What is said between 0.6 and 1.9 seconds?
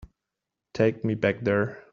Take me back there.